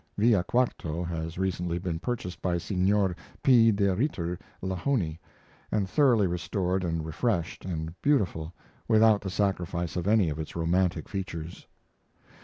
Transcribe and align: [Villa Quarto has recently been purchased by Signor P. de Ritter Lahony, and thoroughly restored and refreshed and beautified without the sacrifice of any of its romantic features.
[Villa 0.17 0.43
Quarto 0.43 1.03
has 1.03 1.37
recently 1.37 1.77
been 1.77 1.99
purchased 1.99 2.41
by 2.41 2.57
Signor 2.57 3.15
P. 3.43 3.69
de 3.71 3.93
Ritter 3.95 4.39
Lahony, 4.59 5.19
and 5.71 5.87
thoroughly 5.87 6.25
restored 6.25 6.83
and 6.83 7.05
refreshed 7.05 7.65
and 7.65 7.93
beautified 8.01 8.51
without 8.87 9.21
the 9.21 9.29
sacrifice 9.29 9.95
of 9.95 10.07
any 10.07 10.29
of 10.31 10.39
its 10.39 10.55
romantic 10.55 11.07
features. 11.07 11.67